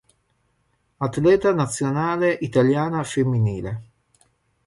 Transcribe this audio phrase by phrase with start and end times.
[0.97, 3.75] Atleta Nazionale Italiana Femminile.